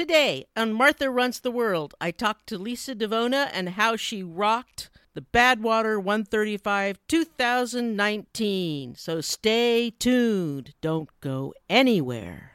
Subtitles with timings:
[0.00, 4.88] Today on Martha Runs the World, I talked to Lisa Devona and how she rocked
[5.12, 8.94] the Badwater 135 2019.
[8.94, 10.72] So stay tuned.
[10.80, 12.52] Don't go anywhere.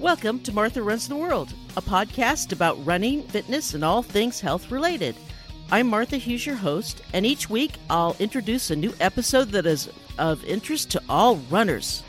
[0.00, 4.70] Welcome to Martha Runs the World, a podcast about running, fitness, and all things health
[4.70, 5.14] related.
[5.70, 9.90] I'm Martha Hughes, your host, and each week I'll introduce a new episode that is
[10.18, 12.02] of interest to all runners.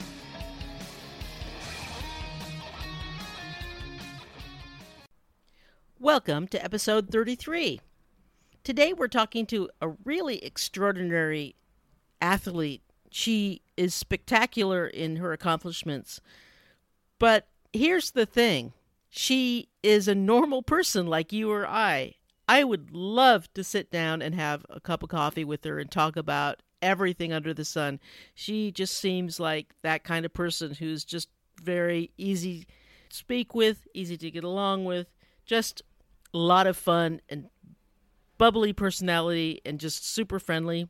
[6.00, 7.80] Welcome to episode 33.
[8.64, 11.56] Today we're talking to a really extraordinary
[12.22, 12.82] athlete.
[13.10, 16.20] She is spectacular in her accomplishments.
[17.20, 18.74] But here's the thing
[19.10, 22.16] she is a normal person like you or I.
[22.50, 25.90] I would love to sit down and have a cup of coffee with her and
[25.90, 28.00] talk about everything under the sun.
[28.36, 31.30] She just seems like that kind of person who's just
[31.62, 32.68] very easy
[33.10, 35.08] to speak with, easy to get along with,
[35.46, 35.82] just
[36.34, 37.50] a lot of fun and
[38.38, 40.90] bubbly personality and just super friendly.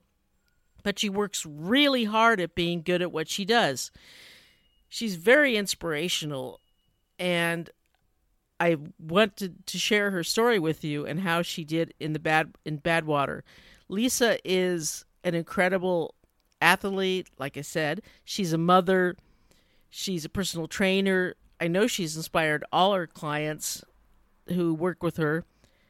[0.83, 3.91] But she works really hard at being good at what she does.
[4.89, 6.59] She's very inspirational
[7.17, 7.69] and
[8.59, 12.53] I wanted to share her story with you and how she did in the bad
[12.65, 13.41] in Badwater.
[13.89, 16.15] Lisa is an incredible
[16.61, 18.01] athlete, like I said.
[18.23, 19.15] She's a mother,
[19.89, 21.35] she's a personal trainer.
[21.59, 23.83] I know she's inspired all her clients
[24.49, 25.45] who work with her.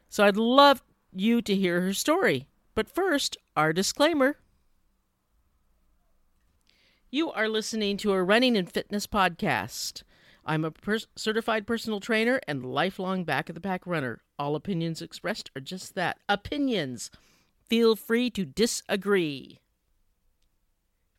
[0.09, 2.47] So I'd love you to hear her story.
[2.75, 4.37] But first, our disclaimer.
[7.09, 10.03] You are listening to a running and fitness podcast.
[10.45, 10.73] I'm a
[11.15, 14.21] certified personal trainer and lifelong back of the pack runner.
[14.37, 17.11] All opinions expressed are just that opinions.
[17.69, 19.59] Feel free to disagree.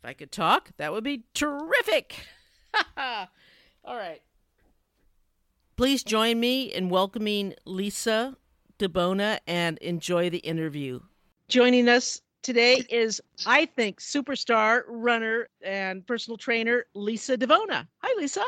[0.03, 2.27] If I could talk, that would be terrific.
[2.97, 4.23] All right.
[5.77, 8.37] Please join me in welcoming Lisa
[8.79, 11.01] Devona and enjoy the interview.
[11.49, 17.89] Joining us today is, I think, superstar runner and personal trainer Lisa Devona.
[18.03, 18.45] Hi, Lisa.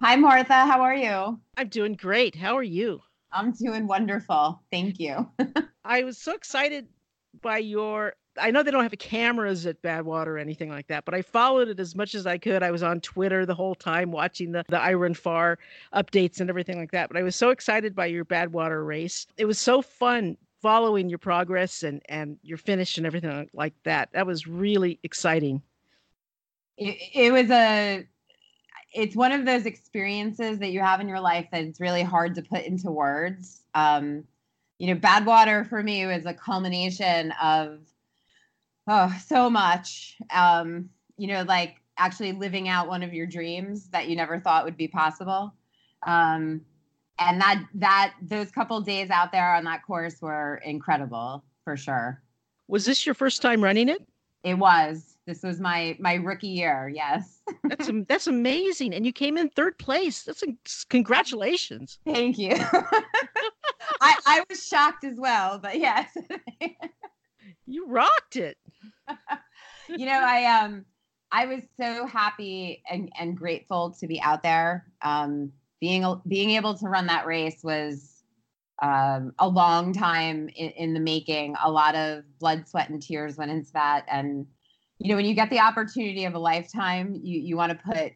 [0.00, 0.52] Hi, Martha.
[0.52, 1.40] How are you?
[1.56, 2.34] I'm doing great.
[2.34, 3.00] How are you?
[3.32, 4.62] I'm doing wonderful.
[4.70, 5.28] Thank you.
[5.84, 6.86] I was so excited
[7.42, 11.14] by your I know they don't have cameras at Badwater or anything like that, but
[11.14, 12.62] I followed it as much as I could.
[12.62, 15.58] I was on Twitter the whole time watching the, the Iron Far
[15.94, 17.08] updates and everything like that.
[17.08, 19.26] But I was so excited by your Badwater race.
[19.36, 24.08] It was so fun following your progress and, and your finish and everything like that.
[24.12, 25.60] That was really exciting.
[26.78, 28.06] It, it was a
[28.94, 32.34] it's one of those experiences that you have in your life that it's really hard
[32.34, 33.62] to put into words.
[33.74, 34.24] Um,
[34.78, 37.80] you know, Badwater for me was a culmination of
[38.88, 40.16] oh so much.
[40.30, 44.64] Um, you know, like actually living out one of your dreams that you never thought
[44.64, 45.54] would be possible.
[46.06, 46.62] Um,
[47.18, 52.22] and that that those couple days out there on that course were incredible for sure.
[52.68, 54.04] Was this your first time running it?
[54.42, 55.16] It was.
[55.26, 56.90] This was my my rookie year.
[56.92, 57.40] Yes.
[57.64, 60.24] that's that's amazing, and you came in third place.
[60.24, 60.48] That's a,
[60.88, 61.98] congratulations.
[62.04, 62.56] Thank you.
[64.02, 66.14] I I was shocked as well, but yes.
[67.66, 68.58] you rocked it.
[69.88, 70.84] you know, I um
[71.30, 74.86] I was so happy and, and grateful to be out there.
[75.00, 78.22] Um, being being able to run that race was
[78.82, 81.54] um, a long time in, in, the making.
[81.64, 84.46] A lot of blood, sweat, and tears went into that, and
[84.98, 88.12] you know when you get the opportunity of a lifetime you you want to put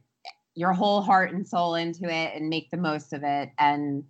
[0.54, 4.04] your whole heart and soul into it and make the most of it and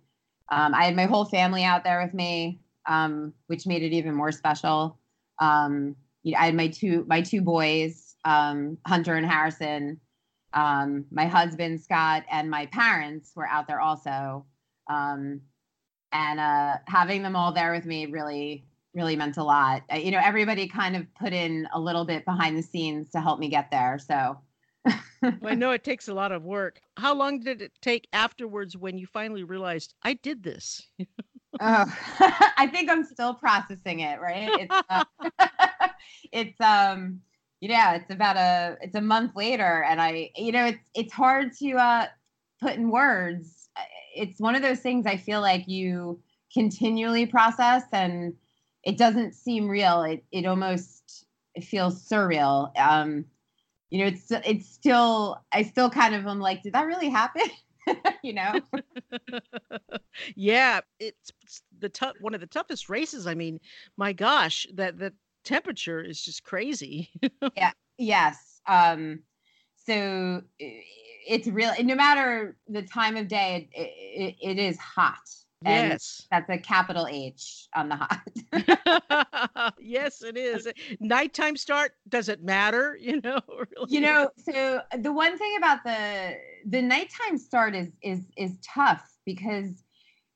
[0.49, 4.13] um, i had my whole family out there with me um, which made it even
[4.13, 4.97] more special
[5.39, 9.99] um, you know, i had my two my two boys um, hunter and harrison
[10.53, 14.45] um, my husband scott and my parents were out there also
[14.89, 15.41] um,
[16.13, 18.63] and uh, having them all there with me really
[18.97, 19.83] really meant a lot.
[19.93, 23.21] Uh, you know, everybody kind of put in a little bit behind the scenes to
[23.21, 23.99] help me get there.
[23.99, 24.37] So
[25.21, 26.79] well, I know it takes a lot of work.
[26.97, 30.87] How long did it take afterwards when you finally realized I did this?
[31.59, 31.85] oh,
[32.57, 34.69] I think I'm still processing it, right?
[34.69, 35.89] It's uh,
[36.31, 37.21] it's um
[37.59, 41.53] yeah, it's about a it's a month later and I you know, it's it's hard
[41.57, 42.05] to uh
[42.61, 43.69] put in words.
[44.15, 46.19] It's one of those things I feel like you
[46.53, 48.33] continually process and
[48.83, 50.03] it doesn't seem real.
[50.03, 51.25] It it almost
[51.55, 52.77] it feels surreal.
[52.79, 53.25] Um,
[53.89, 57.43] you know, it's it's still I still kind of am like, did that really happen?
[58.23, 58.53] you know?
[60.35, 63.27] yeah, it's, it's the tough one of the toughest races.
[63.27, 63.59] I mean,
[63.95, 65.13] my gosh, that the
[65.43, 67.09] temperature is just crazy.
[67.55, 67.71] yeah.
[67.97, 68.61] Yes.
[68.67, 69.21] Um,
[69.85, 75.15] so it's really no matter the time of day, it, it, it is hot.
[75.65, 76.27] And Yes.
[76.31, 79.73] that's a capital H on the hot.
[79.79, 80.67] yes, it is.
[80.99, 82.97] Nighttime start, does it matter?
[83.07, 83.85] You know, really?
[83.87, 89.09] you know, so the one thing about the the nighttime start is is is tough
[89.25, 89.81] because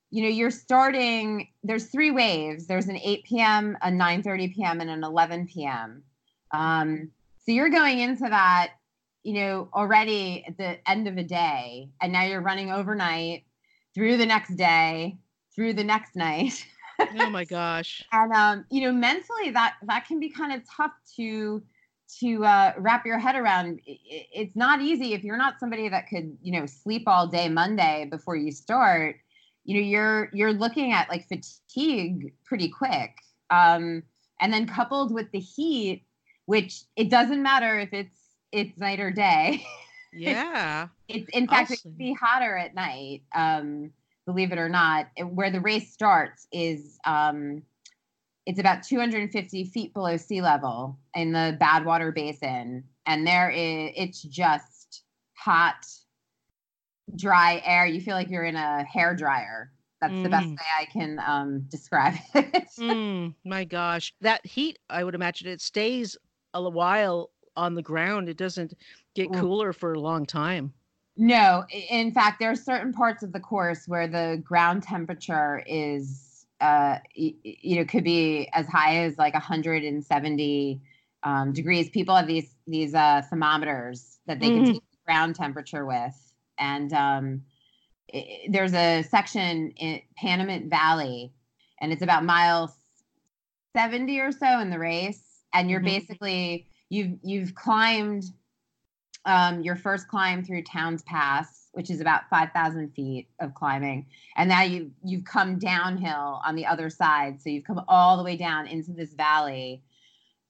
[0.10, 1.50] you know you're starting.
[1.62, 2.66] There's three waves.
[2.66, 6.04] There's an 8 p.m., a 9:30 p.m., and an 11 p.m.
[6.52, 7.12] Um,
[7.46, 8.74] so you're going into that,
[9.24, 13.44] you know, already at the end of a day, and now you're running overnight
[13.94, 15.18] through the next day,
[15.56, 16.66] through the next night.
[17.20, 18.04] oh my gosh.
[18.12, 21.62] and um, you know mentally that that can be kind of tough to
[22.20, 26.38] to uh, wrap your head around it's not easy if you're not somebody that could
[26.42, 29.16] you know sleep all day monday before you start
[29.64, 33.16] you know you're you're looking at like fatigue pretty quick
[33.50, 34.04] um,
[34.40, 36.04] and then coupled with the heat
[36.46, 38.20] which it doesn't matter if it's
[38.52, 39.66] it's night or day
[40.14, 40.88] Yeah.
[41.08, 41.92] it's in fact it Awesome.
[41.92, 43.24] can be hotter at night.
[43.34, 43.92] Um,
[44.26, 47.64] believe it or not, where the race starts is um,
[48.46, 54.22] it's about 250 feet below sea level in the Badwater Basin, and there is it's
[54.22, 55.04] just
[55.36, 55.86] hot,
[57.16, 57.86] dry air.
[57.86, 59.72] You feel like you're in a hair dryer.
[60.02, 60.58] That's the best Mm.
[60.58, 62.70] way I can um, describe it.
[62.80, 64.14] Mm, my gosh.
[64.22, 66.18] That heat, I would imagine it stays
[66.54, 68.30] a while on the ground.
[68.30, 68.74] It doesn't
[69.16, 70.74] get cooler for a long time.
[71.18, 76.46] No, in fact, there are certain parts of the course where the ground temperature is,
[76.62, 80.82] uh, you know, could be as high as like 170
[81.24, 81.90] um, degrees.
[81.90, 84.66] People have these these uh, thermometers that they can Mhm.
[84.66, 87.44] take the ground temperature with, and um,
[88.14, 91.34] i- i- there's a section in Panamint Valley,
[91.82, 92.74] and it's about mile
[93.76, 95.84] 70 or so in the race, and you're Mhm.
[95.84, 98.24] basically you've you've climbed
[99.26, 104.08] um, your first climb through Towns Pass, which is about 5,000 feet of climbing.
[104.36, 107.42] And now you've, you've come downhill on the other side.
[107.42, 109.84] So you've come all the way down into this valley.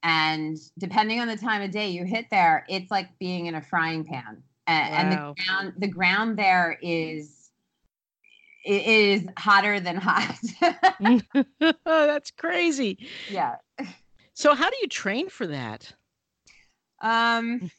[0.02, 3.62] And depending on the time of day you hit there, it's like being in a
[3.62, 4.42] frying pan.
[4.66, 7.50] And, and the ground, the ground there is,
[8.64, 10.36] it is hotter than hot.
[11.84, 12.98] That's crazy.
[13.30, 13.56] yeah.
[14.34, 15.92] So, how do you train for that?
[17.02, 17.70] Um,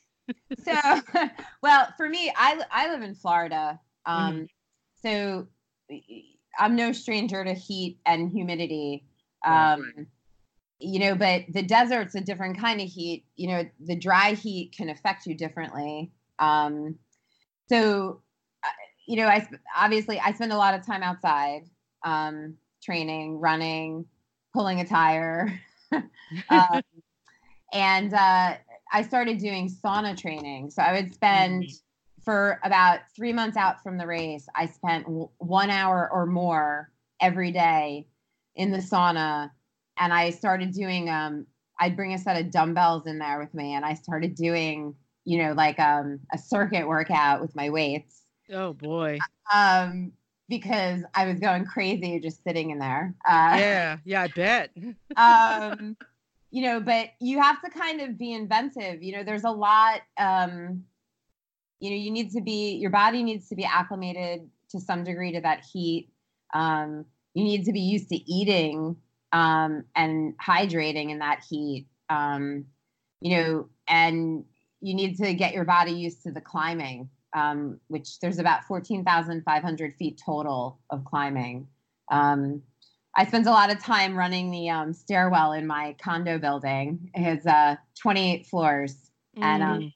[0.63, 1.01] so,
[1.61, 3.79] well, for me, I I live in Florida.
[4.05, 4.47] Um,
[5.01, 5.47] so
[6.59, 9.05] I'm no stranger to heat and humidity.
[9.45, 10.07] Right, Um,
[10.79, 13.25] you know, but the desert's a different kind of heat.
[13.35, 16.11] You know, the dry heat can affect you differently.
[16.39, 16.95] Um,
[17.69, 18.21] so,
[19.07, 21.63] you know, I obviously I spend a lot of time outside,
[22.03, 24.05] um, training, running,
[24.53, 25.59] pulling a tire.
[26.49, 26.81] um,
[27.71, 28.55] and uh,
[28.93, 30.69] I started doing sauna training.
[30.69, 31.65] So I would spend
[32.23, 34.47] for about three months out from the race.
[34.55, 38.07] I spent w- one hour or more every day
[38.55, 39.49] in the sauna,
[39.99, 41.09] and I started doing.
[41.09, 41.47] Um,
[41.79, 45.39] I'd bring a set of dumbbells in there with me, and I started doing, you
[45.43, 49.19] know, like um, a circuit workout with my weights Oh boy.
[49.51, 50.11] um,
[50.49, 53.15] because I was going crazy just sitting in there.
[53.27, 54.69] Uh, Yeah, yeah, I bet.
[55.17, 55.97] um,
[56.53, 59.01] you know, but you have to kind of be inventive.
[59.01, 60.01] You know, there's a lot.
[60.19, 60.83] Um,
[61.79, 65.31] you know, you need to be your body needs to be acclimated to some degree
[65.31, 66.11] to that heat.
[66.53, 68.95] Um, you need to be used to eating
[69.31, 71.87] um, and hydrating in that heat.
[72.11, 72.65] Um,
[73.19, 74.45] you know, and
[74.79, 79.95] you need to get your body used to the climbing, um, which there's about 14,500
[79.95, 81.67] feet total of climbing.
[82.11, 82.61] Um,
[83.15, 87.11] I spent a lot of time running the um, stairwell in my condo building.
[87.13, 89.11] It has uh, 28 floors.
[89.41, 89.93] And um, Mm.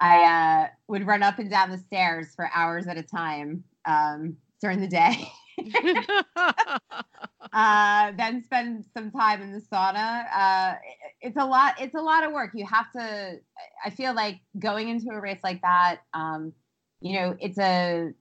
[0.00, 4.36] I uh, would run up and down the stairs for hours at a time um,
[4.60, 5.30] during the day.
[7.52, 10.24] uh, then spend some time in the sauna.
[10.34, 10.74] Uh,
[11.20, 11.74] it's a lot.
[11.78, 12.52] It's a lot of work.
[12.54, 13.40] You have to.
[13.84, 16.00] I feel like going into a race like that.
[16.14, 16.54] Um,
[17.02, 18.12] you know, it's a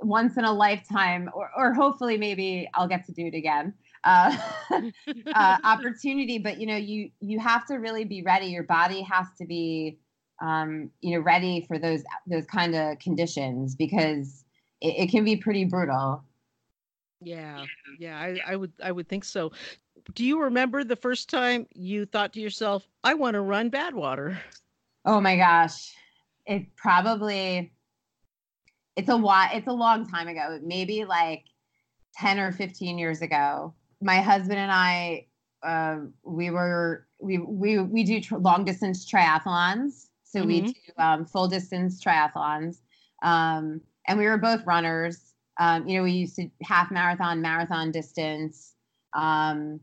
[0.00, 3.74] once in a lifetime, or, or hopefully maybe I'll get to do it again.
[4.04, 4.36] Uh,
[5.34, 8.46] uh, opportunity, but you know, you you have to really be ready.
[8.46, 9.98] Your body has to be,
[10.40, 14.44] um, you know, ready for those those kind of conditions because
[14.80, 16.24] it, it can be pretty brutal.
[17.20, 17.66] yeah,
[17.98, 19.52] yeah, I, I would, I would think so.
[20.14, 24.38] Do you remember the first time you thought to yourself, "I want to run Badwater"?
[25.04, 25.94] Oh my gosh,
[26.46, 27.72] it probably
[28.96, 29.48] it's a while.
[29.52, 30.58] It's a long time ago.
[30.62, 31.44] Maybe like
[32.14, 33.74] ten or fifteen years ago.
[34.00, 35.26] My husband and I,
[35.62, 40.08] uh, we were we we we do tr- long distance triathlons.
[40.24, 40.74] So we Mhm.
[40.74, 42.78] do um, full distance triathlons.
[43.22, 45.32] Um, and we were both runners.
[45.58, 48.74] Um, you know, we used to half marathon, marathon distance.
[49.14, 49.80] Um,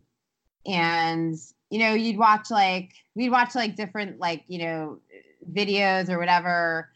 [0.65, 1.35] and,
[1.71, 4.99] you know, you'd watch like, we'd watch like different, like, you know,
[5.51, 6.89] videos or whatever,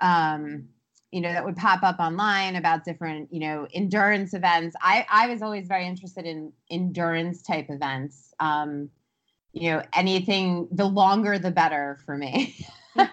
[0.00, 0.68] um,
[1.14, 4.74] you know, that would pop up online about different, you know, endurance events.
[4.82, 8.34] I, I was always very interested in endurance type events.
[8.40, 8.90] Um,
[9.52, 12.66] you know, anything, the longer the better for me.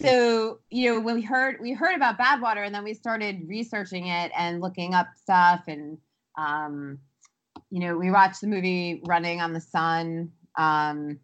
[0.00, 4.06] so you know when we heard we heard about badwater and then we started researching
[4.06, 5.98] it and looking up stuff and
[6.38, 6.98] um
[7.70, 11.18] you know we watched the movie running on the sun um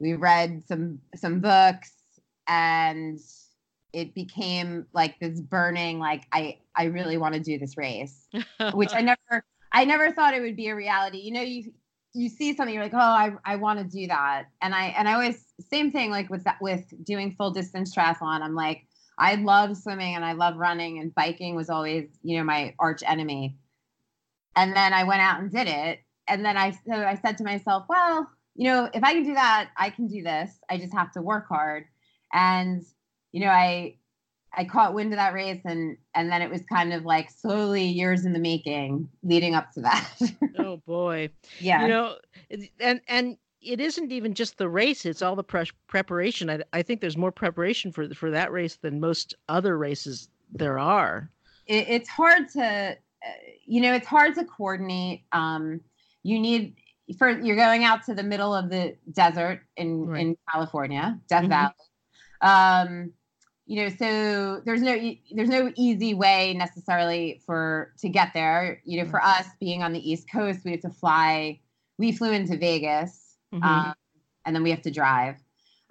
[0.00, 1.92] we read some some books
[2.46, 3.18] and
[3.94, 8.26] it became like this burning like i i really want to do this race
[8.72, 11.18] which i never i never thought it would be a reality.
[11.18, 11.72] You know you
[12.12, 14.46] you see something you're like oh i, I want to do that.
[14.60, 18.42] And i and i always same thing like with that with doing full distance triathlon
[18.42, 18.86] i'm like
[19.18, 23.02] i love swimming and i love running and biking was always you know my arch
[23.06, 23.56] enemy.
[24.56, 27.44] And then i went out and did it and then i so i said to
[27.44, 30.50] myself well you know if i can do that i can do this.
[30.68, 31.84] I just have to work hard.
[32.32, 32.84] And
[33.34, 33.94] you know i
[34.56, 37.82] i caught wind of that race and and then it was kind of like slowly
[37.84, 40.08] years in the making leading up to that
[40.58, 41.28] oh boy.
[41.60, 42.16] yeah You know,
[42.78, 46.48] and and it isn't even just the race; it's all the pre- preparation.
[46.50, 50.78] I, I think there's more preparation for for that race than most other races there
[50.78, 51.28] are.
[51.66, 52.62] it, it's hard to
[53.24, 53.28] uh,
[53.66, 55.80] you know it's hard to coordinate um
[56.22, 56.76] you need
[57.18, 60.20] for you're going out to the middle of the desert in Right.
[60.20, 61.48] in california death Mhm.
[61.48, 61.72] valley
[62.42, 63.12] um
[63.66, 69.02] you know so there's no there's no easy way necessarily for to get there you
[69.02, 71.58] know for us being on the east coast we have to fly
[71.98, 73.64] we flew into vegas Mhm.
[73.64, 73.94] um,
[74.44, 75.36] and then we have to drive.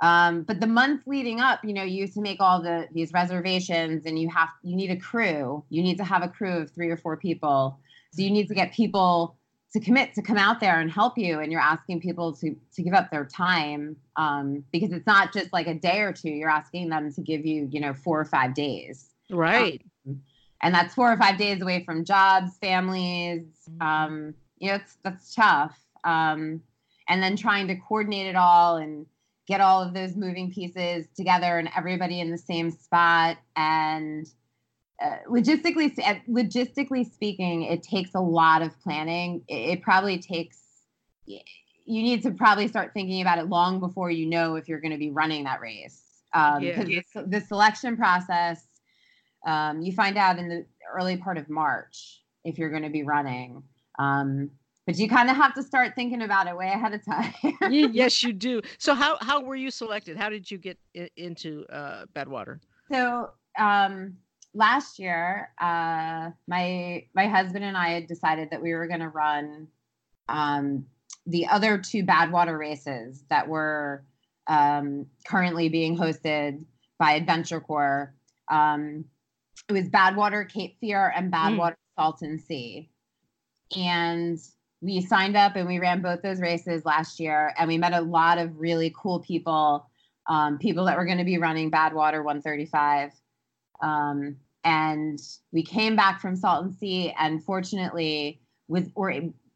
[0.02, 3.14] Um, but the months leading up, you know, you used to make all the these
[3.14, 5.64] reservations, and you have you need a crew.
[5.70, 7.80] You need to have a crew of three or four people.
[8.12, 9.38] So you need to get people
[9.74, 12.84] to commit to come out there and help you, and you're asking people to to
[12.84, 16.30] give up their time um, because it's not just like a day or two.
[16.30, 19.82] You're asking them to give you, you know, four or five days right.
[20.62, 23.46] and that's four or five days away from jobs, families.
[23.82, 25.78] Um, you know, it's that's tough.
[26.04, 26.62] Um,
[27.10, 29.06] and then trying to coordinate it all and
[29.48, 33.38] get all of those moving pieces together and everybody in the same spot.
[33.56, 34.28] And
[35.04, 39.44] uh, logistically, uh, logistically speaking, it takes a lot of planning.
[39.48, 40.60] It, it probably takes.
[41.26, 41.42] You
[42.02, 44.98] need to probably start thinking about it long before you know if you're going to
[44.98, 46.02] be running that race.
[46.34, 46.84] Um, Yeah.
[46.84, 48.66] because the, the selection process
[49.46, 53.04] um, you find out in the early part of March if you're going to be
[53.04, 53.62] running.
[54.00, 54.50] Um,
[54.86, 57.34] but you kind of have to start thinking about it way ahead of time.
[57.70, 58.62] Yes, you do.
[58.78, 60.18] So how how were you selected?
[60.18, 62.60] How did you get i- into uh, Badwater?
[62.92, 64.18] so um,
[64.54, 69.10] last year, uh, my my husband and I had decided that we were going to
[69.10, 69.68] run
[70.30, 70.86] um,
[71.26, 74.04] the other two Badwater races that were
[74.48, 76.66] um, currently being hosted
[77.00, 78.10] by AdventureCORPS.
[78.52, 79.06] Um,
[79.70, 82.90] it was Badwater Cape Fear and Badwater Salton Sea.
[83.76, 84.38] And
[84.82, 87.54] we signed up and we ran both those races last year.
[87.58, 89.90] And we met a lot of really cool people,
[90.28, 93.12] um, people that were going to be running Badwater 135.
[93.82, 95.20] Um, and
[95.52, 99.14] we came back from Salton Sea and fortunately was were,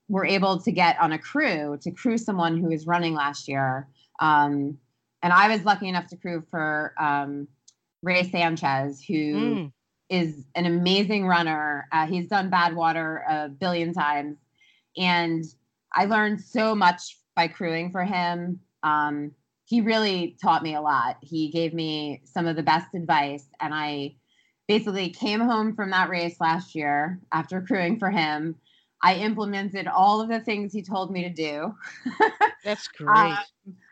[0.09, 3.87] were able to get on a crew to crew someone who was running last year.
[4.19, 4.77] Um,
[5.23, 7.47] and I was lucky enough to crew for um,
[8.03, 9.71] Ray Sanchez, who Mm,
[10.09, 11.87] is an amazing runner.
[11.91, 14.37] Uh, he's done Badwater a billion times,
[14.95, 15.43] and
[15.93, 18.59] I learned so much by crewing for him.
[18.83, 19.31] Um,
[19.65, 21.17] he really taught me a lot.
[21.21, 24.15] He gave me some of the best advice, and I
[24.67, 28.55] basically came home from that race last year after crewing for him.
[29.01, 31.75] I implemented all of the things he told me to do.
[32.63, 33.31] that's great.
[33.31, 33.37] Um,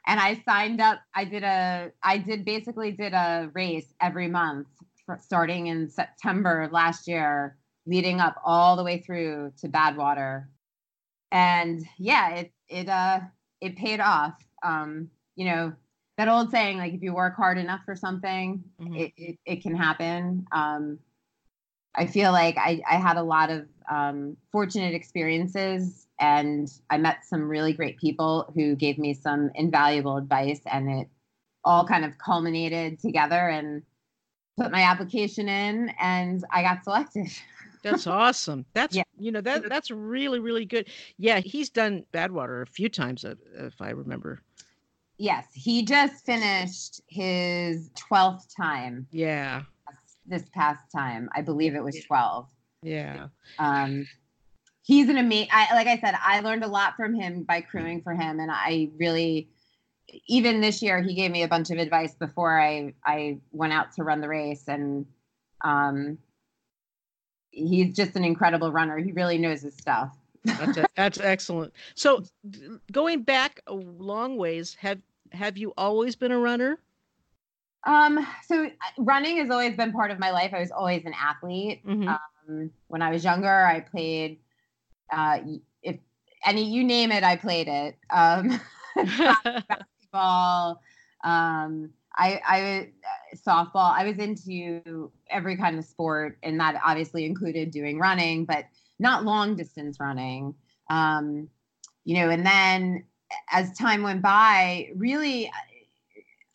[0.08, 1.00] and I signed up.
[1.14, 4.68] I did a, I did basically did a race every month
[5.06, 10.46] for, starting in September of last year, leading up all the way through to Badwater.
[11.32, 13.20] And yeah, it it uh
[13.62, 14.36] it paid off.
[14.64, 15.74] Um, you know
[16.18, 19.00] that old saying, like if you work hard enough for something, Mhm.
[19.00, 20.46] it, it it can happen.
[20.52, 21.00] Um,
[21.96, 27.26] I feel like I, I had a lot of um, fortunate experiences and I met
[27.26, 31.08] some really great people who gave me some invaluable advice and it
[31.64, 33.82] all kind of culminated together and
[34.58, 37.28] put my application in and I got selected.
[37.84, 38.66] That's awesome.
[38.74, 39.04] That's Yeah.
[39.20, 40.90] you know that that's really really good.
[41.18, 44.42] Yeah, he's done Badwater a few times, if I remember.
[45.18, 49.64] Yes, he just finished his 12th time Yeah.
[50.26, 51.30] this past time.
[51.34, 52.48] I believe it was 12.
[52.84, 53.28] Yeah.
[53.58, 54.08] Um,
[54.84, 58.02] he's an amazing, I, like I said, I learned a lot from him by crewing
[58.02, 58.40] for him.
[58.40, 59.50] And I really,
[60.28, 63.94] even this year, he gave me a bunch of advice before I, I went out
[63.94, 64.68] to run the race.
[64.68, 65.06] And
[65.64, 66.18] um,
[67.52, 68.98] he's just an incredible runner.
[68.98, 70.16] He really knows his stuff.
[70.46, 71.74] That's e- that's excellent.
[71.96, 72.24] So
[72.92, 75.00] going back a long ways, have
[75.32, 76.80] have you always been a runner?
[77.86, 80.54] Um, so running has always been part of my life.
[80.54, 81.86] I was always an athlete.
[81.86, 82.08] Mhm.
[82.48, 84.40] Um, when I was younger, I played,
[85.12, 85.40] uh,
[85.84, 85.98] if
[86.44, 87.98] any, you name it, I played it.
[88.10, 88.60] Um,
[88.96, 90.82] basketball,
[91.24, 97.26] um, I, I, uh, softball, I was into every kind of sport and that obviously
[97.26, 98.66] included doing running, but
[99.00, 100.56] not long distance running.
[100.90, 101.50] Um,
[102.04, 103.06] you know, and then
[103.52, 105.52] as time went by, really,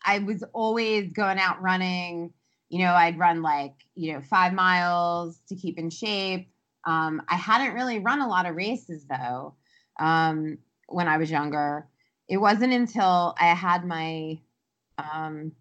[0.04, 2.32] I was always going out running.
[2.68, 6.48] You know, I'd run like, you know, five miles to keep in shape.
[6.86, 9.54] Um, I hadn't really run a lot of races though
[9.98, 11.86] um, when I was younger.
[12.28, 14.38] It wasn't until I had my
[14.98, 15.52] um,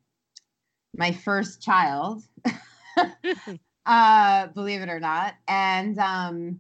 [0.96, 2.24] my first child,
[3.86, 6.60] uh, believe it or not, and um,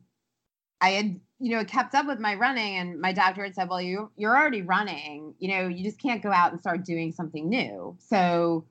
[0.81, 3.81] I had you know kept up with my running, and my doctor had said, "Well,
[3.81, 5.36] you you're already running.
[5.39, 7.98] You know, you just can't go out and start doing something new.
[8.00, 8.65] So."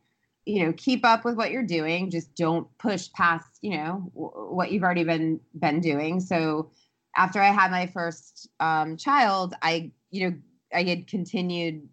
[0.49, 4.55] you know keep up with what you're doing just don't push past you know w-
[4.55, 6.71] what you've already been been doing so
[7.17, 10.37] after i had my first um, child i you know
[10.75, 11.87] i had continued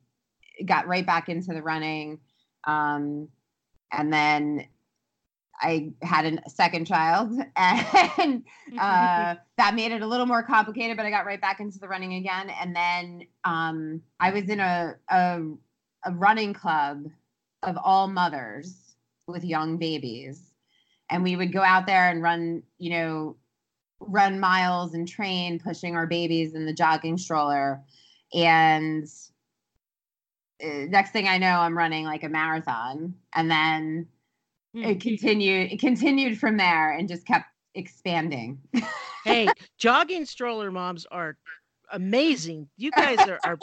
[0.65, 2.17] got right back into the running
[2.65, 3.27] um,
[3.91, 4.65] and then
[5.61, 8.43] i had a second child and
[8.79, 11.87] uh, that made it a little more complicated but i got right back into the
[11.87, 12.49] running again.
[12.49, 15.41] And then um, i was in a, a,
[16.05, 17.05] a running club
[17.63, 18.95] of all mothers
[19.27, 20.51] with young babies.
[21.09, 23.37] And we would go out there and run you know
[23.99, 27.81] run miles and train pushing our babies in the jogging stroller.
[28.33, 29.07] And
[30.63, 33.15] uh, next thing i know i'm running like a marathon.
[33.33, 34.07] And then
[34.75, 35.01] it mm.
[35.01, 38.59] continued it continued from there and just kept expanding
[39.25, 41.35] hey, jogging stroller moms are
[41.91, 42.69] amazing.
[42.77, 43.57] You guys are, are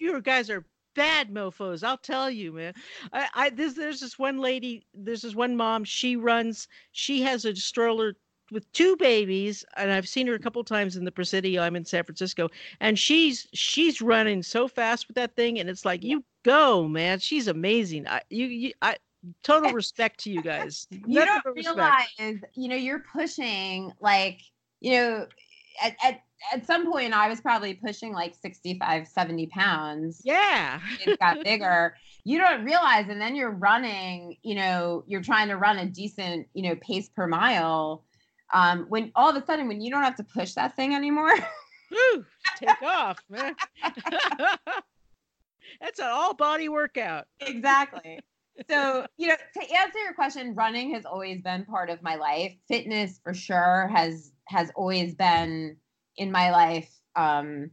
[0.00, 1.82] you guys are bad mofos.
[1.82, 2.74] I'll tell you, man.
[3.12, 5.84] I, I this there's this one lady, there's this one mom.
[5.84, 6.68] She runs.
[6.92, 8.14] She has a stroller
[8.52, 11.62] with two babies, and I've seen her a couple times in the Presidio.
[11.62, 12.48] I'm in San Francisco,
[12.80, 17.20] and she's she's running so fast with that thing, and it's like you go, man.
[17.20, 18.08] She's amazing.
[18.08, 18.96] I you, you I
[19.42, 20.86] total respect to you guys.
[20.90, 24.40] you Nothing don't realize you know you're pushing like
[24.80, 25.26] you know
[25.82, 26.20] at, at,
[26.52, 30.80] at some point i was probably pushing like 65 70 pounds Yeah.
[31.04, 35.56] it got bigger you don't realize and then you're running you know you're trying to
[35.56, 38.04] run a decent you know pace per mile
[38.54, 41.34] um when all of a sudden when you don't have to push that thing anymore
[41.90, 42.24] Woo,
[42.56, 43.56] take off, man.
[45.80, 47.26] That's an all body workout.
[47.40, 48.20] exactly
[48.68, 52.52] so you know to answer your question running has always been part of my life
[52.68, 55.76] fitness for sure has has always been
[56.16, 57.70] in my life um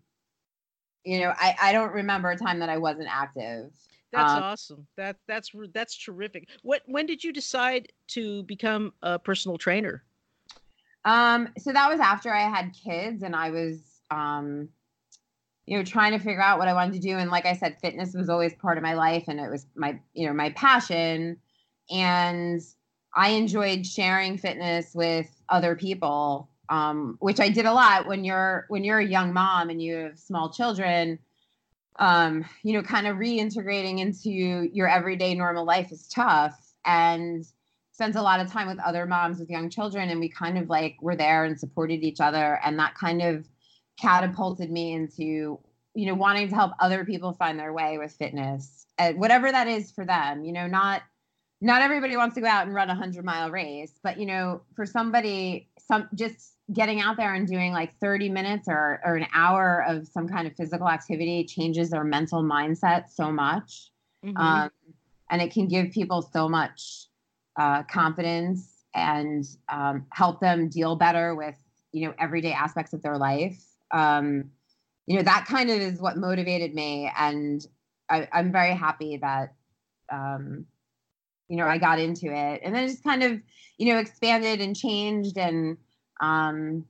[1.04, 3.71] you know i i don't remember a time that i wasn't active
[4.12, 4.88] That's Um, awesome.
[4.95, 6.47] That that's that's terrific.
[6.63, 10.04] What when did you decide to become a personal trainer?
[11.06, 14.69] um so that was after i had kids and i was um
[15.67, 17.17] you know trying to figure out what i wanted to do.
[17.17, 19.99] And like i said fitness was always part of my life and it was my
[20.13, 21.38] you know my passion.
[21.91, 22.62] And
[23.15, 28.08] i enjoyed sharing fitness with other people um, which i did a lot.
[28.08, 31.19] When you're when you're a young mom and you have small children
[31.99, 36.56] um, you know kind of reintegrating into your everyday normal life is tough.
[36.86, 37.45] And
[37.97, 40.69] spent a lot of time with other moms with young children and we kind of
[40.69, 42.60] like were there and supported each other.
[42.63, 43.47] And that kind of
[43.97, 45.60] catapulted me into
[45.95, 49.67] you know wanting to help other people find their way with fitness and whatever that
[49.67, 51.01] is for them you know not
[51.60, 54.62] not everybody wants to go out and run a 100 mile race but you know
[54.75, 59.25] for somebody some just getting out there and doing like 30 minutes or, or an
[59.33, 63.89] hour of some kind of physical activity changes their mental mindset so much
[64.23, 64.38] Mhm.
[64.39, 64.69] um,
[65.29, 67.07] and it can give people so much
[67.60, 71.55] uh, confidence and um, help them deal better with
[71.91, 74.52] you know everyday aspects of their life um,
[75.06, 77.65] you know that kind of is what motivated me and
[78.10, 79.54] I, i'm very happy that
[80.12, 80.65] um,
[81.47, 83.39] you know i got into it and then just kind of
[83.78, 85.78] you know expanded and changed and
[86.19, 86.86] um,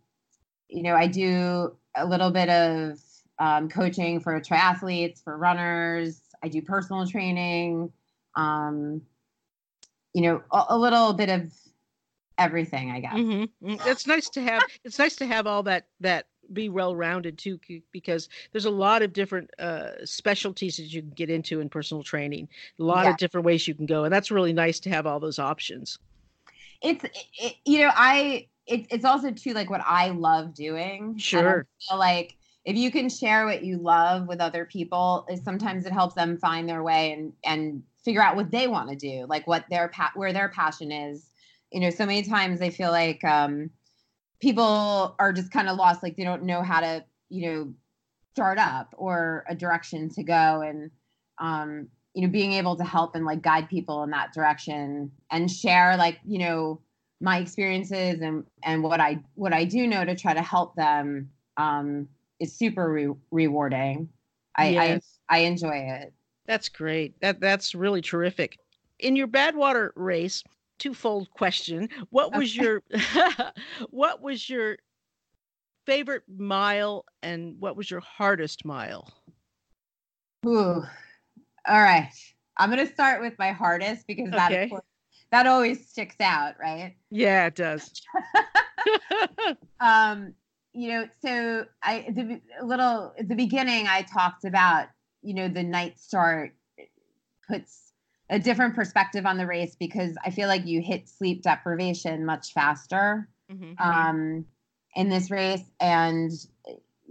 [0.67, 2.99] you know i do a little bit of
[3.39, 7.91] um, coaching for triathletes for runners I do personal training.
[8.35, 9.01] Um,
[10.13, 11.51] you know, a, a little bit of
[12.37, 13.13] everything, I guess.
[13.13, 13.75] Mm-hmm.
[13.85, 14.63] It's nice to have.
[14.83, 17.59] It's nice to have all that that be well rounded too,
[17.91, 22.03] because there's a lot of different uh, specialties that you can get into in personal
[22.03, 22.47] training.
[22.79, 23.11] A lot yeah.
[23.11, 25.99] of different ways you can go, and that's really nice to have all those options.
[26.81, 27.03] It's
[27.39, 31.17] it, you know I it, it's also too like what I love doing.
[31.17, 31.65] Sure.
[31.95, 36.15] like if you can share what you love with other people, is sometimes it helps
[36.15, 39.65] them find their way and and figure out what they want to do, like what
[39.69, 41.29] their pa- where their passion is.
[41.71, 43.69] You know, so many times I feel like um,
[44.39, 47.73] people are just kind of lost, like they don't know how to, you know,
[48.33, 50.91] start up or a direction to go, and
[51.39, 55.51] um, you know, being able to help and like guide people in that direction and
[55.51, 56.81] share, like you know,
[57.21, 61.29] my experiences and and what I what I do know to try to help them
[61.57, 62.07] um,
[62.39, 64.09] is super re- rewarding.
[64.55, 65.19] I, yes.
[65.29, 66.13] I I enjoy it.
[66.45, 67.19] That's great.
[67.21, 68.57] That that's really terrific.
[68.99, 70.43] In your Badwater race,
[70.77, 72.83] twofold question: What was your
[73.89, 74.77] what was your
[75.85, 79.09] favorite mile, and what was your hardest mile?
[80.45, 80.83] Ooh,
[81.67, 82.11] all right.
[82.57, 84.83] I'm gonna start with my hardest because that course,
[85.31, 86.95] that always sticks out, right?
[87.11, 87.91] Yeah, it does.
[89.79, 90.33] um,
[90.73, 94.87] you know, so I the little at the beginning I talked about
[95.21, 96.53] you know the night start
[97.47, 97.86] puts
[98.29, 102.53] a different perspective on the race because I feel like you hit sleep deprivation much
[102.53, 103.73] faster mm-hmm.
[103.81, 104.45] um,
[104.95, 105.63] in this race.
[105.79, 106.31] And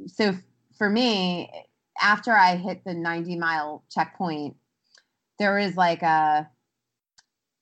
[0.06, 0.34] so
[0.76, 1.50] for me,
[2.00, 4.56] after I hit the 90 mile checkpoint,
[5.38, 6.48] there was like a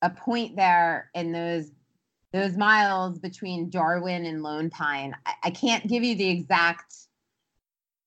[0.03, 1.71] a point there in those
[2.33, 5.15] those miles between Darwin and Lone Pine.
[5.25, 6.95] I, I can't give you the exact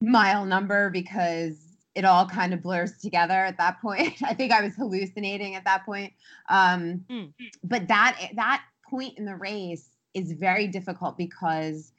[0.02, 1.67] mile number because
[1.98, 4.14] it all kind of blurs together at that point.
[4.24, 6.14] I think I was hallucinating at that point.
[6.48, 7.34] Um, mm.
[7.64, 11.92] But that that point in the race is very difficult because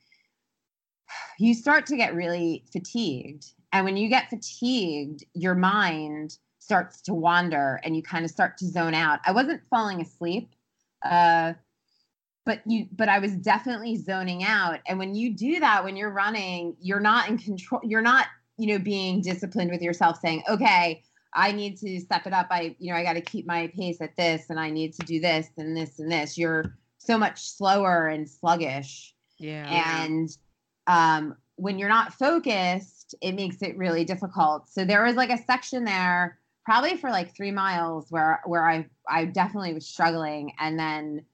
[1.38, 7.14] you start to get really fatigued, and when you get fatigued, your mind starts to
[7.14, 9.18] wander, and you kind of start to zone out.
[9.26, 10.54] I wasn't falling asleep.
[11.04, 11.54] Uh,
[12.44, 16.10] but you but i was definitely zoning out and when you do that when you're
[16.10, 18.26] running you're not in control you're not
[18.58, 21.02] you know, being disciplined with yourself, saying, okay,
[21.34, 22.48] I need to step it up.
[22.50, 25.06] I, you know, I got to keep my pace at this and I need to
[25.06, 26.36] do this and this and this.
[26.36, 29.14] You're so much slower and sluggish.
[29.38, 30.04] Yeah.
[30.04, 30.28] And
[30.86, 34.68] um, when you're not focused, it makes it really difficult.
[34.68, 38.86] So there was like a section there, probably for like three miles, where where I
[39.08, 40.52] I definitely was struggling.
[40.58, 41.24] And then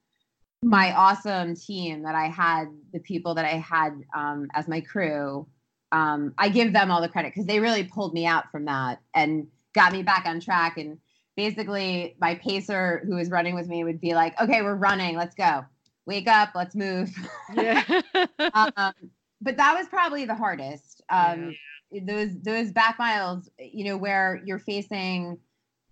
[0.61, 5.47] my awesome team that I had, the people that I had um, as my crew,
[5.91, 9.01] um, I give them all the credit because they really pulled me out from that
[9.13, 10.77] and got me back on track.
[10.77, 10.97] And
[11.35, 15.15] basically, my pacer who was running with me would be like, "Okay, we're running.
[15.15, 15.65] Let's go.
[16.05, 16.49] Wake up.
[16.55, 17.15] Let's move."
[17.53, 17.83] Yeah.
[18.53, 18.93] um,
[19.41, 21.01] but that was probably the hardest.
[21.09, 21.55] Um,
[21.91, 22.01] yeah.
[22.05, 25.37] Those those back miles, you know, where you're facing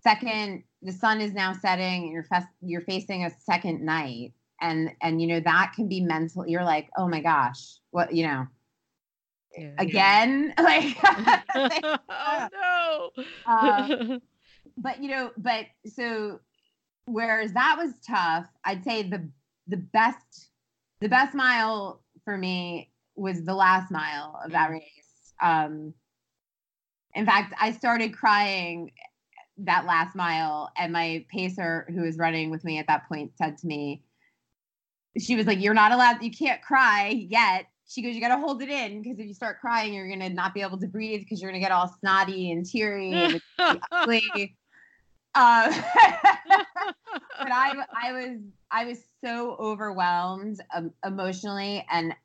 [0.01, 4.91] second, the sun is now setting, and you're fest, you're facing a second night, and
[5.01, 6.45] and you know that can be mental.
[6.47, 8.47] You're like, oh my gosh, what you know
[9.57, 9.71] yeah.
[9.77, 14.17] again like oh no uh,
[14.77, 16.39] but you know but so
[17.05, 19.27] whereas that was tough i'd say the
[19.67, 20.49] the best
[21.01, 24.73] the best mile for me was the last mile of that mm.
[24.73, 25.93] race um
[27.15, 28.91] in fact i started crying
[29.57, 33.57] that last mile and my pacer who was running with me at that point said
[33.57, 34.01] to me
[35.19, 38.41] she was like you're not allowed you can't cry yet she goes, you got to
[38.41, 40.87] hold it in because if you start crying, you're going to not be able to
[40.87, 43.41] breathe because you're going to get all snotty and teary and
[43.91, 44.57] ugly.
[45.35, 45.71] Uh,
[47.39, 48.39] but I, I was,
[48.71, 52.15] I was so overwhelmed um, emotionally, and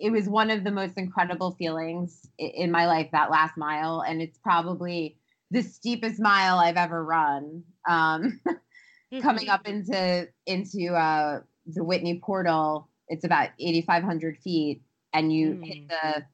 [0.00, 3.08] it was one of the most incredible feelings in, in my life.
[3.12, 5.16] That last mile, and it's probably
[5.52, 7.62] the steepest mile I've ever run.
[7.88, 8.40] Um,
[9.22, 15.66] coming up into into uh, the Whitney Portal, it's about 8,500 feet, and you mm.
[15.66, 16.24] hit the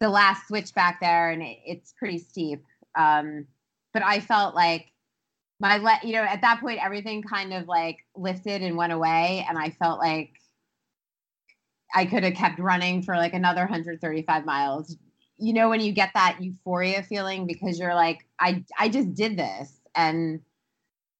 [0.00, 2.64] the last switch back there, and it, it's pretty steep.
[2.96, 3.46] Um,
[3.92, 4.86] but I felt like
[5.60, 9.46] my let you know at that point everything kind of like lifted and went away,
[9.48, 10.32] and I felt like
[11.94, 14.96] I could have kept running for like another 135 miles.
[15.38, 19.36] You know when you get that euphoria feeling because you're like I I just did
[19.36, 20.40] this and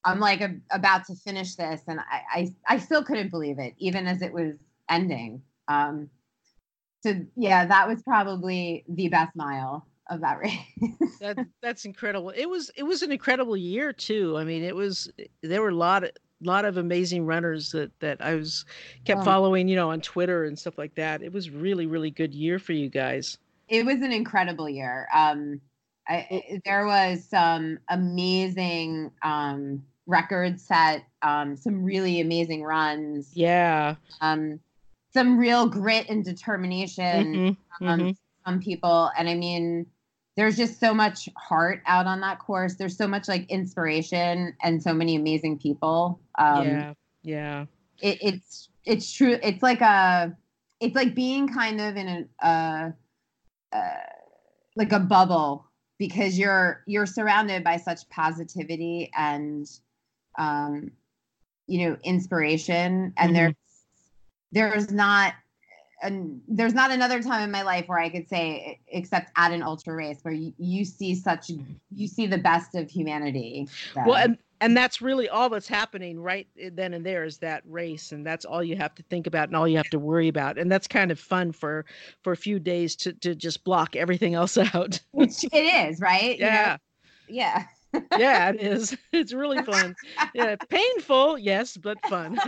[0.05, 3.74] I'm like a, about to finish this and I, I I still couldn't believe it
[3.78, 4.55] even as it was
[4.88, 5.42] ending.
[5.68, 6.11] Um,
[7.02, 10.58] so yeah, that was probably the best mile of that race.
[11.20, 12.30] that that's incredible.
[12.30, 14.36] It was it was an incredible year too.
[14.38, 15.10] I mean, it was
[15.42, 16.10] there were a lot of
[16.44, 18.64] lot of amazing runners that that I was
[19.04, 19.24] kept Oh.
[19.24, 21.22] following, you know, on Twitter and stuff like that.
[21.22, 23.38] It was really really good year for you guys.
[23.68, 25.08] it was an incredible year.
[25.14, 25.60] Um,
[26.08, 33.94] I, I- there was some amazing um, records set, um, some really amazing runs, Yeah.
[34.20, 34.58] um,
[35.12, 37.35] some real grit and determination.
[37.35, 38.16] Mhm, um, mhm.
[38.44, 39.87] some people and i mean
[40.37, 44.83] there's just so much heart out on that course there's so much like inspiration and
[44.83, 46.94] so many amazing people um yeah.
[47.22, 47.66] Yeah.
[48.01, 50.37] it, it's it's true it's like a
[50.81, 52.09] it's like being kind of in
[52.42, 52.90] a uh,
[53.72, 54.07] uh
[54.77, 55.66] like a bubble
[55.98, 59.68] because you're you're surrounded by such positivity and
[60.38, 60.90] um
[61.68, 63.35] you know inspiration and Mhm.
[63.35, 63.55] there's
[64.52, 65.34] there's not
[66.02, 69.62] and there's not another time in my life where I could say except at an
[69.62, 71.50] ultra race where you, you see such
[71.94, 73.68] you see the best of humanity.
[73.94, 77.62] Well, and and that's really all that's happening right eh, then and there is that
[77.66, 80.28] race and that's all you have to think about and all you have to worry
[80.28, 81.84] about and that's kind of fun for
[82.22, 86.38] for a few days to to just block everything else out Which it is, right?
[86.38, 86.76] You know?
[87.28, 87.66] yeah
[88.18, 88.50] yeah.
[88.50, 89.94] it is it's really fun
[90.35, 92.38] yeah painful yes but fun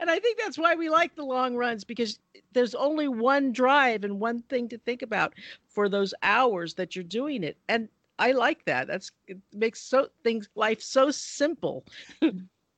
[0.00, 2.18] and i think that's why we like the long runs because
[2.52, 5.34] there's only one drive and one thing to think about
[5.68, 10.08] for those hours that you're doing it and i like that that's it makes so
[10.22, 11.84] things life so simple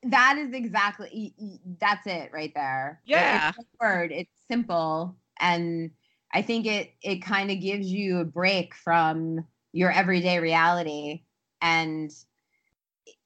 [0.05, 1.33] That is exactly
[1.79, 3.01] that's it right there.
[3.05, 3.53] Yeah.
[3.57, 4.11] It's word.
[4.11, 5.90] It's simple and
[6.33, 11.23] I think it it kind of gives you a break from your everyday reality
[11.61, 12.11] and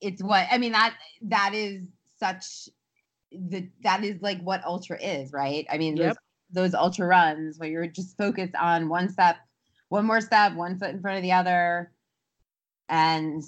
[0.00, 1.84] it's what I mean that that is
[2.18, 2.68] such
[3.32, 5.66] the that is like what ultra is, right?
[5.70, 6.08] I mean Yep.
[6.08, 6.16] those
[6.50, 9.36] those ultra runs where you're just focused on one step,
[9.88, 11.92] one more step, one foot in front of the other
[12.88, 13.42] and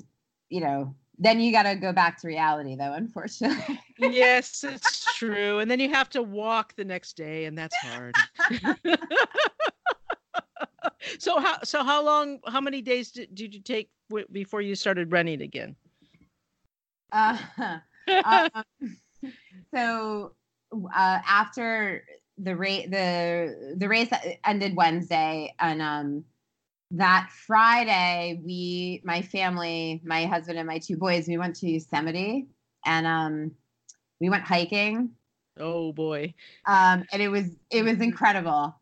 [0.50, 3.80] you know, then you got to go back to reality though unfortunately.
[3.98, 8.14] yes it's true and then you have to walk the next day and that's hard.
[11.18, 14.74] So how so how long how many days did, did you take w- before you
[14.74, 15.76] started running again?
[17.12, 17.38] Uh,
[18.24, 18.50] um,
[19.74, 20.32] so
[20.72, 22.04] uh, after
[22.36, 24.10] the race, the the race
[24.44, 26.24] ended Wednesday, and um,
[26.90, 32.46] that Friday, we, my family, my husband and my two boys, we went to Yosemite,
[32.84, 33.52] and um,
[34.20, 35.10] we went hiking,
[35.58, 36.34] oh boy
[36.66, 38.74] um, and it was it was incredible.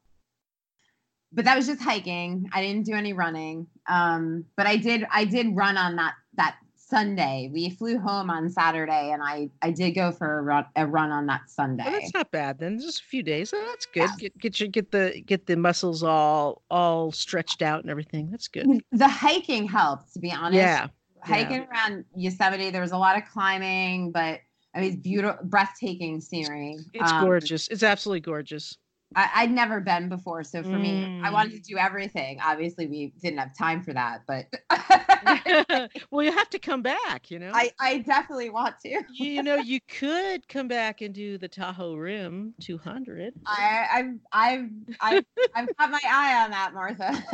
[1.32, 2.48] But that was just hiking.
[2.52, 3.66] I didn't do any running.
[3.88, 6.56] Um, but I did I did run on that that
[6.88, 7.50] Sunday.
[7.52, 11.10] We flew home on Saturday, and I I did go for a run, a run
[11.10, 11.84] on that Sunday.
[11.84, 12.78] Well, that's not bad then.
[12.78, 13.52] Just a few days.
[13.54, 14.08] Oh, that's good.
[14.08, 14.16] Yeah.
[14.18, 18.30] Get get your get the get the muscles all all stretched out and everything.
[18.30, 18.66] That's good.
[18.92, 20.54] the hiking helped, to be honest.
[20.54, 20.86] Yeah.
[21.22, 24.40] hiking around Yosemite, there was a lot of climbing, but
[24.76, 26.76] I mean, it's beautiful, breathtaking scenery.
[26.92, 27.66] It's Um, gorgeous.
[27.68, 28.76] It's absolutely gorgeous.
[29.14, 31.66] I, I'd never been before, so for me, I wanted to Mm.
[31.66, 32.38] do everything.
[32.44, 34.46] Obviously, we didn't have time for that, but
[36.10, 37.52] well, you have to come back, you know.
[37.54, 38.90] I, I definitely want to.
[39.14, 43.32] you, you know, you could come back and do the Tahoe Rim 200.
[43.46, 47.24] I, I've, I've, I've, I've got my eye on that, Martha.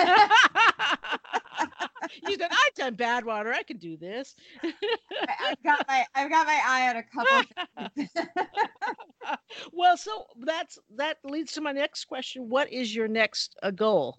[2.27, 3.53] you said I've done Badwater.
[3.53, 4.35] I can do this.
[4.63, 7.43] I've got my, I've got my eye on a couple.
[9.73, 12.49] well, so that's that leads to my next question.
[12.49, 14.19] What is your next uh, goal?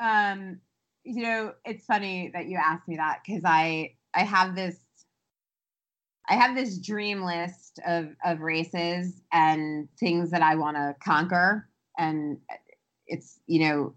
[0.00, 0.60] um
[1.04, 4.76] you know it's funny that you asked me that because i i have this
[6.28, 11.68] i have this dream list of of races and things that i want to conquer
[11.98, 12.38] and
[13.06, 13.94] it's you know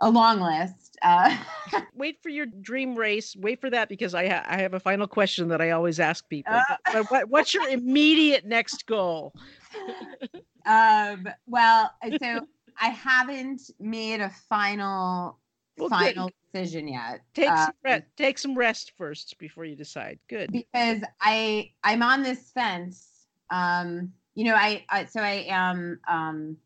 [0.00, 1.36] a long list uh
[1.94, 3.34] Wait for your dream race.
[3.36, 6.28] Wait for that because I ha- I have a final question that I always ask
[6.28, 6.54] people.
[6.54, 6.76] Uh.
[6.92, 9.34] But- what, what's your immediate next goal?
[10.66, 12.40] um well so
[12.80, 15.38] i haven't made a final
[15.78, 16.14] Well, good.
[16.14, 18.02] final decision yet Take some rest.
[18.16, 20.18] take some rest first before you decide.
[20.28, 20.50] Good.
[20.52, 23.26] because I I'm on this fence.
[23.50, 26.56] Um, you know, I, I so I am um,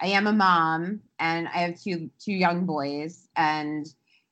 [0.00, 3.86] I am a mom and I have two two young boys, and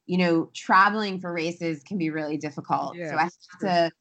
[0.07, 2.97] you know, traveling for races can be really difficult.
[2.97, 3.69] Yeah, so I have true.
[3.69, 3.93] to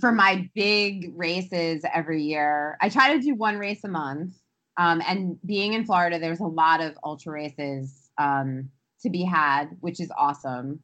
[0.00, 2.76] for my big races every year.
[2.80, 4.34] I try to do one race a month.
[4.78, 8.68] Um, and being in Florida, there's a lot of ultra races um,
[9.02, 10.80] to be had, which is awesome.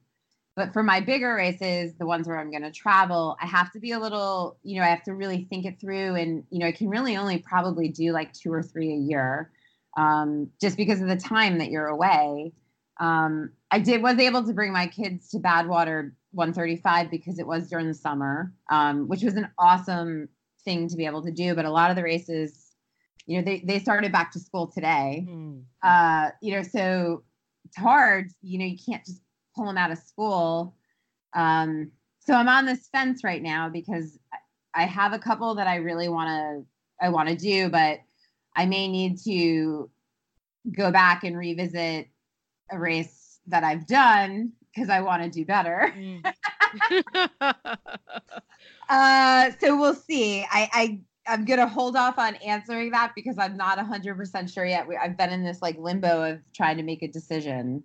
[0.55, 3.81] But for my bigger races, the ones where I'm going to travel, I have to
[3.81, 6.15] be a little, you know, I have to really think it through.
[6.17, 9.51] And, you know, I can really only probably do like two or three a year.
[9.97, 12.53] Um, just because of the time that you're away.
[13.01, 17.69] Um, I did was able to bring my kids to Badwater 135 because it was
[17.69, 20.29] during the summer, um, which was an awesome
[20.65, 21.55] thing to be able to do.
[21.55, 22.73] But a lot of the races,
[23.27, 25.27] you know, they they started back to school today.
[25.29, 25.63] Mm.
[25.83, 27.25] Uh, you know, so
[27.65, 28.31] it's hard.
[28.43, 29.23] You know, you can't just
[29.57, 30.77] pull them out of school.
[31.35, 34.19] Um, so I'm on this fence right now because
[34.75, 37.99] I have a couple that I really want to I want to do, but
[38.55, 39.91] I may need to
[40.77, 42.09] go back and revisit
[42.71, 45.93] a race that I've done because I want to do better.
[45.97, 46.35] Mm.
[48.89, 50.43] uh, so we'll see.
[50.43, 54.65] I, I I'm gonna hold off on answering that because I'm not 100 percent sure
[54.65, 54.87] yet.
[55.01, 57.85] I've been in this like limbo of trying to make a decision.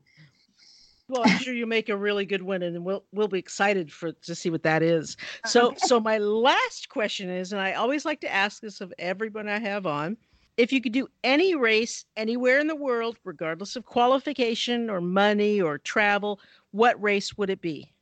[1.10, 4.12] Well, I'm sure you make a really good one, and we'll we'll be excited for
[4.12, 5.16] to see what that is.
[5.46, 5.78] So, okay.
[5.84, 9.60] so my last question is, and I always like to ask this of everyone I
[9.60, 10.18] have on:
[10.58, 15.62] if you could do any race anywhere in the world, regardless of qualification or money
[15.62, 16.40] or travel,
[16.72, 17.94] what race would it be?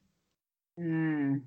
[0.79, 1.41] Mm.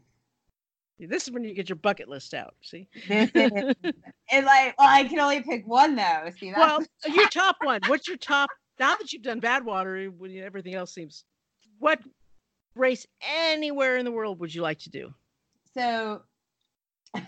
[1.00, 2.54] This is when you get your bucket list out.
[2.62, 6.30] See, and like, well, I can only pick one though.
[6.36, 7.80] See, well, your top one.
[7.86, 8.50] What's your top?
[8.80, 11.24] Now that you've done Badwater, when everything else seems
[11.78, 12.00] what
[12.74, 15.14] race anywhere in the world would you like to do?
[15.74, 16.22] So,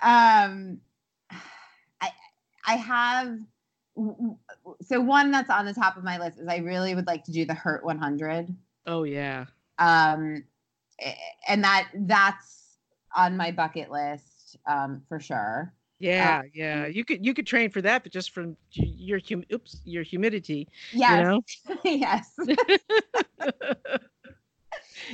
[0.00, 0.80] um,
[2.66, 3.38] I have
[4.82, 7.32] so one that's on the top of my list is I really would like to
[7.32, 8.54] do the Hurt 100.
[8.86, 9.46] Oh yeah.
[9.78, 10.44] Um,
[11.48, 12.78] and that that's
[13.14, 15.72] on my bucket list um, for sure.
[15.98, 16.86] Yeah, uh, yeah.
[16.86, 20.68] You could you could train for that, but just from your hum oops your humidity.
[20.92, 21.10] Yes.
[21.10, 21.40] You know?
[21.84, 22.36] yes.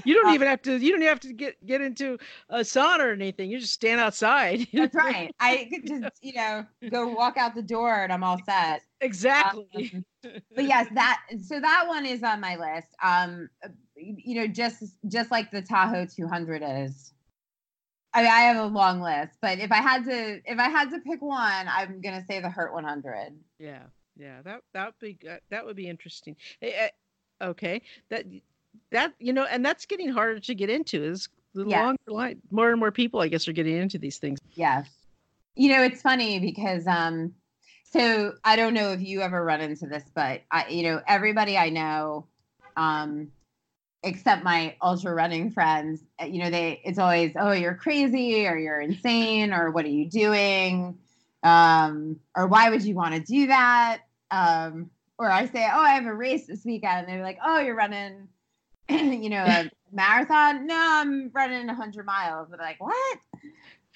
[0.04, 3.00] you don't uh, even have to you don't have to get get into a sauna
[3.00, 3.50] or anything.
[3.50, 4.66] You just stand outside.
[4.72, 5.34] that's right.
[5.40, 8.82] I could just, you know, go walk out the door and I'm all set.
[9.00, 9.92] Exactly.
[9.94, 10.04] Um,
[10.54, 12.88] but yes, that so that one is on my list.
[13.02, 13.48] Um
[13.96, 17.12] you know, just just like the Tahoe 200 is.
[18.14, 20.90] I mean, I have a long list, but if I had to, if I had
[20.90, 23.32] to pick one, I'm gonna say the Hurt 100.
[23.58, 23.84] Yeah,
[24.16, 25.18] yeah, that that would be
[25.50, 26.36] that would be interesting.
[26.60, 26.88] Eh, eh,
[27.40, 28.26] okay, that
[28.90, 31.02] that you know, and that's getting harder to get into.
[31.02, 31.84] Is the yeah.
[31.84, 34.38] longer line, more and more people, I guess, are getting into these things.
[34.54, 34.88] Yes,
[35.54, 37.34] you know, it's funny because um,
[37.84, 41.58] so I don't know if you ever run into this, but I, you know, everybody
[41.58, 42.26] I know,
[42.76, 43.30] um,
[44.02, 48.56] except my ultra running friends eh, you know they it's always oh you're crazy or
[48.56, 50.98] you're insane or what are you doing
[51.42, 55.90] um or why would you want to do that um or i say oh i
[55.90, 58.28] have a race this weekend and they're like oh you're running
[59.22, 63.18] you know a marathon no i'm running 100 miles I'm like what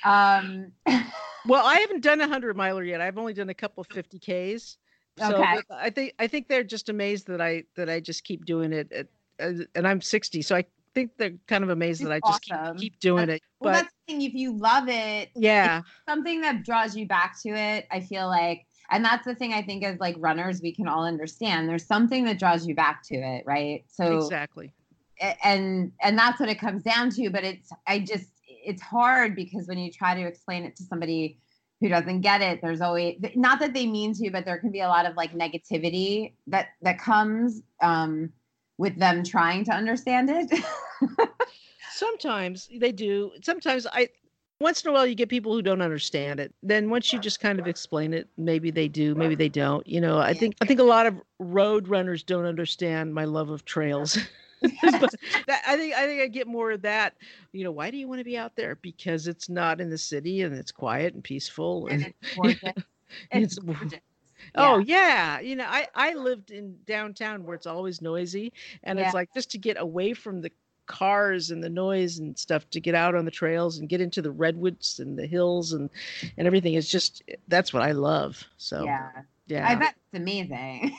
[0.04, 0.72] um
[1.46, 4.78] well i haven't done a 100 miler yet i've only done a couple 50 ks
[5.18, 5.60] so okay.
[5.70, 8.92] I think I think they're just amazed that I that I just keep doing it
[8.92, 9.06] at
[9.38, 12.76] and I'm 60, so I think they're kind of amazed it's that I just awesome.
[12.76, 13.42] keep, keep doing that's, it.
[13.60, 14.22] Well, that's the thing.
[14.22, 17.86] If you love it, yeah, something that draws you back to it.
[17.90, 19.52] I feel like, and that's the thing.
[19.52, 21.68] I think as like runners, we can all understand.
[21.68, 23.84] There's something that draws you back to it, right?
[23.88, 24.72] So exactly,
[25.20, 27.30] and and that's what it comes down to.
[27.30, 31.38] But it's I just it's hard because when you try to explain it to somebody
[31.80, 34.80] who doesn't get it there's always not that they mean to but there can be
[34.80, 38.32] a lot of like negativity that that comes um
[38.78, 40.52] with them trying to understand it.
[41.92, 43.32] Sometimes they do.
[43.42, 44.08] Sometimes I
[44.60, 46.54] once in a while you get people who don't understand it.
[46.62, 49.86] Then once you just kind of explain it, maybe they do, maybe they don't.
[49.86, 53.50] You know, I think I think a lot of road runners don't understand my love
[53.50, 54.18] of trails.
[54.82, 57.14] that, I think I think I get more of that.
[57.52, 58.76] You know, why do you want to be out there?
[58.76, 62.62] Because it's not in the city and it's quiet and peaceful and, and it's gorgeous.
[63.30, 63.96] it's, it's
[64.54, 68.52] Oh yeah, you know, I I lived in downtown where it's always noisy,
[68.84, 69.06] and yeah.
[69.06, 70.50] it's like just to get away from the
[70.86, 74.22] cars and the noise and stuff to get out on the trails and get into
[74.22, 75.90] the redwoods and the hills and
[76.36, 78.42] and everything is just that's what I love.
[78.56, 79.10] So yeah,
[79.46, 80.96] yeah, I bet it's amazing.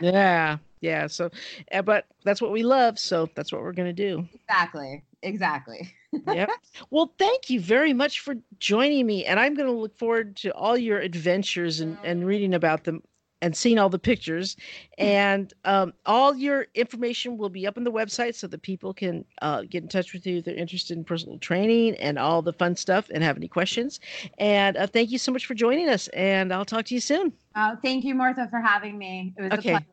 [0.00, 1.06] yeah, yeah.
[1.06, 1.30] So,
[1.70, 2.98] eh, but that's what we love.
[2.98, 4.26] So that's what we're gonna do.
[4.34, 5.04] Exactly.
[5.22, 5.94] Exactly
[6.26, 6.50] yep.
[6.90, 9.24] Well, thank you very much for joining me.
[9.24, 13.02] And I'm going to look forward to all your adventures and, and reading about them
[13.42, 14.56] and seeing all the pictures.
[14.98, 19.24] And um, all your information will be up on the website so that people can
[19.40, 22.52] uh, get in touch with you if they're interested in personal training and all the
[22.52, 24.00] fun stuff and have any questions.
[24.38, 26.08] And uh, thank you so much for joining us.
[26.08, 27.32] And I'll talk to you soon.
[27.54, 29.32] Uh, thank you, Martha, for having me.
[29.38, 29.70] It was okay.
[29.70, 29.86] a pleasure.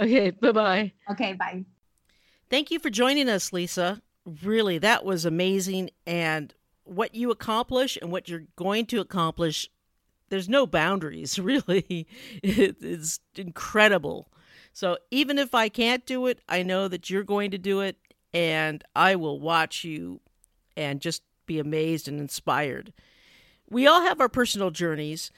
[0.00, 0.30] Okay.
[0.30, 0.92] Bye bye.
[1.10, 1.34] Okay.
[1.34, 1.64] Bye.
[2.48, 4.02] Thank you for joining us, Lisa
[4.42, 5.90] really, that was amazing.
[6.06, 9.70] And what you accomplish and what you're going to accomplish,
[10.28, 12.06] there's no boundaries really.
[12.42, 14.30] It's incredible.
[14.72, 17.96] So even if I can't do it, I know that you're going to do it,
[18.32, 20.20] and I will watch you
[20.76, 22.92] and just be amazed and inspired.
[23.68, 25.32] We all have our personal journeys,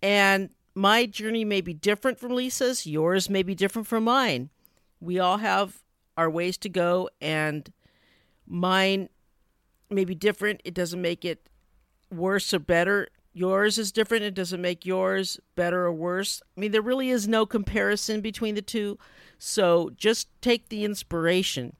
[0.00, 4.50] and my journey may be different from Lisa's, yours may be different from mine.
[5.00, 5.82] We all have
[6.18, 7.72] our ways to go, and
[8.46, 9.08] mine
[9.88, 10.60] may be different.
[10.64, 11.48] It doesn't make it
[12.12, 13.08] worse or better.
[13.32, 14.24] Yours is different.
[14.24, 16.42] It doesn't make yours better or worse.
[16.56, 18.98] I mean, there really is no comparison between the two.
[19.38, 21.74] So just take the inspiration.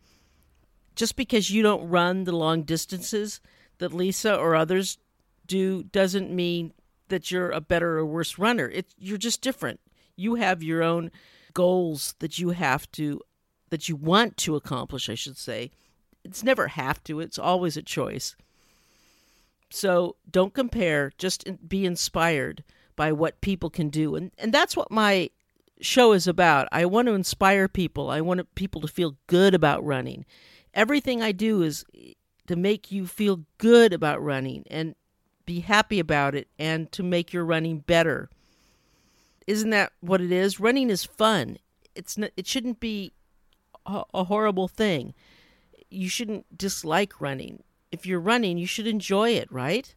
[0.94, 3.42] Just because you don't run the long distances
[3.76, 4.97] that Lisa or others
[5.47, 6.72] do doesn't mean
[7.09, 8.68] that you're a better or worse runner.
[8.68, 9.80] It, you're just different.
[10.16, 11.11] You have your own
[11.54, 13.20] goals that you have to,
[13.70, 15.70] that you want to accomplish, I should say.
[16.24, 18.34] It's never have to, it's always a choice.
[19.70, 24.16] So don't compare, just be inspired by what people can do.
[24.16, 25.30] And, and that's what my
[25.80, 26.68] show is about.
[26.72, 30.24] I want to inspire people, I want people to feel good about running.
[30.74, 31.84] Everything I do is
[32.46, 34.94] to make you feel good about running and
[35.47, 38.28] be happy about it and to make your running better.
[39.47, 40.61] Isn't that what it is?
[40.61, 41.59] Running is fun.
[41.94, 43.12] It's not, it shouldn't be
[43.86, 45.14] a, a horrible thing.
[45.88, 47.62] You shouldn't dislike running
[47.97, 49.94] if you're running, you should enjoy it, right?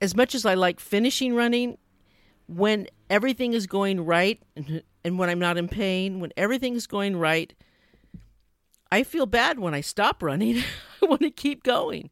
[0.00, 1.78] As much as I like finishing running,
[2.46, 7.16] when everything is going right and, when I'm not in pain, when everything is going
[7.16, 7.52] right,
[8.92, 10.58] I feel bad when I stop running.
[11.02, 12.10] I want to keep going.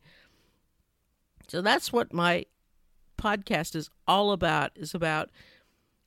[1.49, 2.45] So that's what my
[3.19, 5.31] podcast is all about is about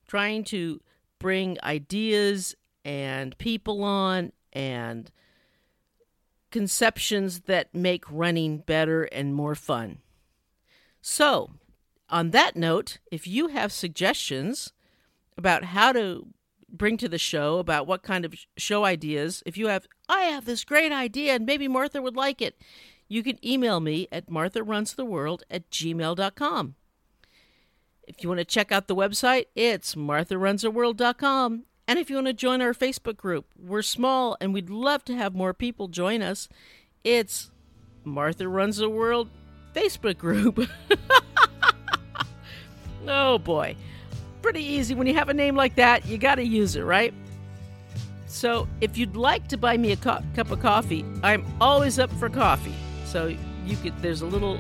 [0.08, 0.80] trying to
[1.20, 5.12] bring ideas and people on and
[6.52, 10.00] conceptions that make running better and more fun.
[11.02, 11.52] So,
[12.10, 14.74] on that note, if you have suggestions
[15.38, 16.28] about how to
[16.70, 20.46] bring to the show, about what kind of show ideas, if you have, I have
[20.46, 22.62] this great idea and maybe Martha would like it,
[23.12, 26.76] you can email me at martharunstheworld at gmail.com.
[28.08, 31.64] If you want to check out the website, it's martharunstheworld.com.
[31.90, 35.14] And if you want to join our Facebook group, we're small and we'd love to
[35.14, 36.48] have more people join us.
[37.04, 37.52] It's
[38.06, 39.30] Martha Runs the World
[39.76, 40.66] Facebook group.
[43.08, 43.76] oh boy.
[44.42, 44.96] Pretty easy.
[44.96, 47.14] When you have a name like that, you got to use it, right?
[48.26, 52.30] So, if you'd like to buy me a cup of coffee, I'm always up for
[52.30, 52.74] coffee.
[53.12, 53.36] So,
[53.66, 54.60] you could there's a little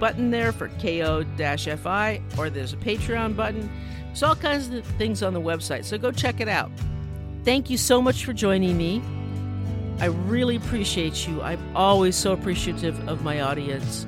[0.00, 3.70] button there for ko-fi or there's a Patreon button.
[4.06, 6.70] There's all kinds of things on the website, so go check it out.
[7.44, 9.02] Thank you so much for joining me.
[10.00, 11.40] I really appreciate you.
[11.42, 14.06] I'm always so appreciative of my audience.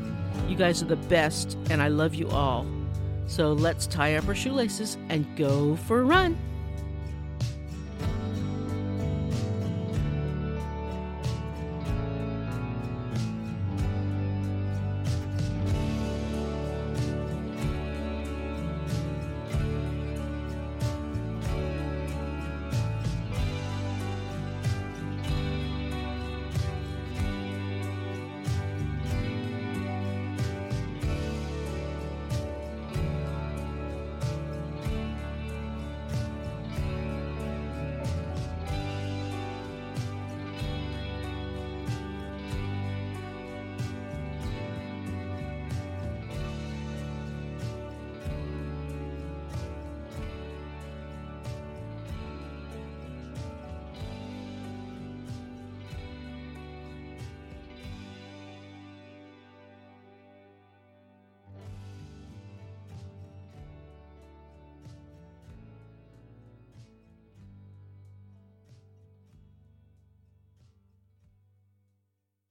[0.48, 2.66] You guys are the best, and I love you all.
[3.26, 6.36] So let's tie up our shoelaces and go for a run.